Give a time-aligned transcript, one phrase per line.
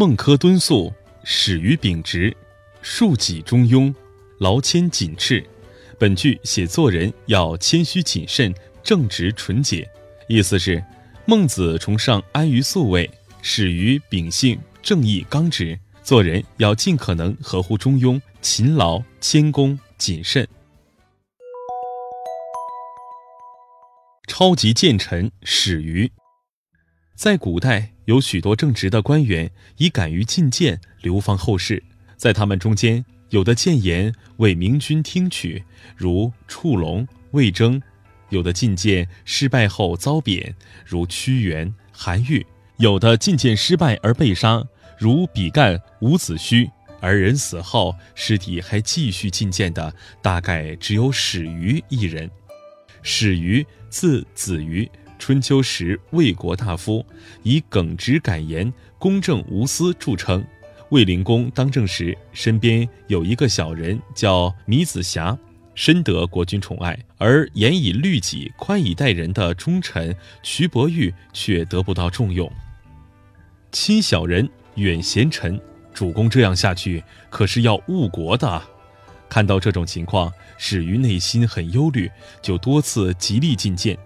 [0.00, 0.90] 孟轲敦肃，
[1.24, 2.34] 始于秉直，
[2.80, 3.94] 庶己中庸，
[4.38, 5.46] 劳谦谨斥。
[5.98, 8.50] 本句写作人要谦虚谨慎、
[8.82, 9.86] 正直纯洁，
[10.26, 10.82] 意思是
[11.26, 13.10] 孟子崇尚安于素位，
[13.42, 20.48] 始于秉性正义刚直，做人要尽可能合乎中庸、勤劳、谦恭、谨慎。
[24.26, 26.10] 超级谏臣始于，
[27.20, 31.84] 在古代有许多正直的官员，以敢于进谏流芳后世。
[32.16, 35.62] 在他们中间，有的谏言为明君听取，
[35.98, 37.78] 如触龙、魏征；
[38.30, 40.56] 有的进谏失败后遭贬，
[40.86, 42.42] 如屈原、韩愈；
[42.78, 46.70] 有的进谏失败而被杀，如比干、伍子胥。
[47.02, 52.30] 而人死后，尸体还继续进谏的，大概只有史于一人。
[53.02, 57.04] 史于字子瑜，春秋时魏国大夫，
[57.42, 60.42] 以耿直敢言、公正无私著称。
[60.88, 65.38] 卫灵公当政时，身边有一个小人叫米子瑕，
[65.74, 66.98] 深得国君宠爱。
[67.18, 72.50] 而严以律己、宽以待人的忠臣徐伯玉却得不到重用。
[73.70, 75.60] 亲小人，远贤臣，
[75.92, 78.62] 主公这样下去，可是要误国的。
[79.28, 82.10] 看到这种情况，史于内心很忧虑，
[82.40, 83.96] 就多次极力进谏。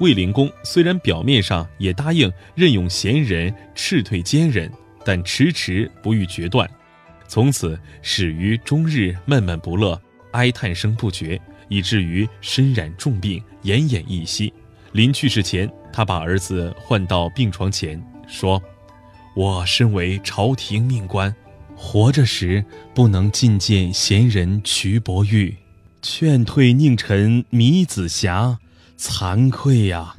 [0.00, 4.70] 卫灵公虽然表面上也答应任用贤人，斥退奸人，
[5.04, 6.68] 但迟迟不予决断。
[7.28, 10.00] 从此，始于终日闷闷不乐，
[10.32, 14.52] 哀叹声不绝，以至于身染重病，奄奄一息。
[14.92, 18.62] 临去世前，他把儿子唤到病床前，说
[19.34, 21.34] ：“我身为朝廷命官。”
[21.76, 22.64] 活着时
[22.94, 25.56] 不能觐见贤人瞿伯玉，
[26.02, 28.56] 劝退佞臣米子瑕，
[28.98, 30.16] 惭愧呀！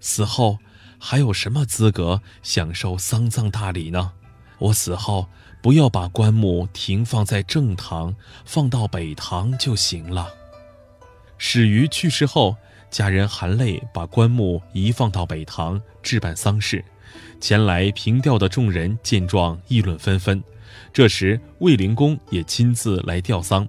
[0.00, 0.58] 死后
[0.98, 4.12] 还有什么资格享受丧葬大礼呢？
[4.58, 5.28] 我死后
[5.62, 10.28] 不要把棺木停放在正堂，放到北堂就行了。
[11.38, 12.56] 始于去世后，
[12.90, 16.84] 家人含泪把棺木移放到北堂，置办丧事。
[17.40, 20.42] 前来凭吊的众人见状，议论纷纷。
[20.92, 23.68] 这时，卫灵公也亲自来吊丧。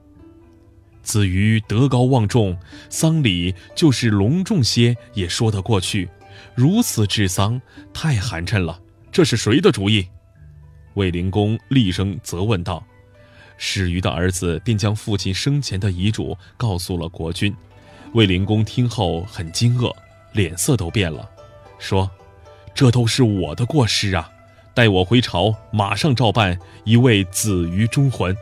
[1.05, 2.57] 子瑜德高望重，
[2.89, 6.09] 丧礼就是隆重些也说得过去。
[6.53, 7.61] 如此治丧，
[7.93, 8.81] 太寒碜了。
[9.11, 10.05] 这是谁的主意？
[10.95, 12.83] 卫灵公厉声责问道。
[13.57, 17.55] 史瑜的儿子便将父亲生前的遗嘱告诉了国君。
[18.13, 19.93] 卫灵公听后很惊愕，
[20.33, 21.29] 脸色都变了，
[21.79, 22.09] 说
[22.75, 24.29] ：“这都是我的过失啊！”
[24.73, 28.35] 待我回朝，马上照办，以慰子瑜忠魂。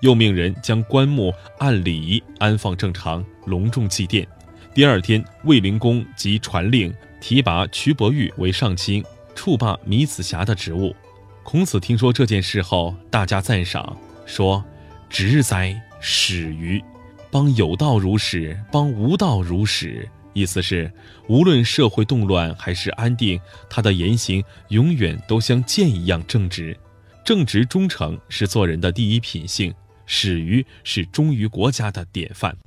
[0.00, 4.26] 又命人将棺木按礼仪安放正常，隆重祭奠。
[4.74, 9.04] 第二天，卫灵公即传令提拔瞿伯玉为上卿，
[9.34, 10.94] 处罢米子瑕的职务。
[11.42, 14.64] 孔子听说这件事后，大加赞赏，说
[15.10, 16.82] ：“直哉，始于，
[17.30, 20.92] 邦有道如始，邦无道如始。”意思是，
[21.26, 26.76] 无论社会动乱还是安定，他的言行永远都像剑一样正直。
[27.24, 29.74] 正直忠诚是做人的第一品性，
[30.08, 32.58] 始于是忠于国家的典范。